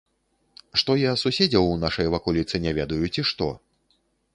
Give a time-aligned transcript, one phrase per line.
[0.81, 3.57] Што я суседзяў у нашай ваколіцы не ведаю, ці што?